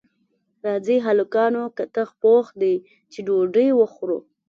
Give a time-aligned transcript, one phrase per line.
[0.65, 2.75] راځئ هلکانو کتغ پوخ دی
[3.11, 4.19] چې ډوډۍ وخورو